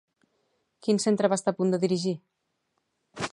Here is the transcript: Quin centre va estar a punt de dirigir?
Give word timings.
Quin 0.87 0.99
centre 1.03 1.31
va 1.33 1.39
estar 1.41 1.53
a 1.55 1.59
punt 1.59 1.75
de 1.75 1.81
dirigir? 1.85 2.15